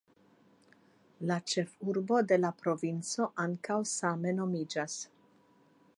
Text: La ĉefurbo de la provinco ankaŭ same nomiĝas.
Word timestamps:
La 1.31 1.37
ĉefurbo 1.51 2.21
de 2.31 2.39
la 2.45 2.51
provinco 2.63 3.29
ankaŭ 3.45 3.79
same 3.93 4.37
nomiĝas. 4.41 5.01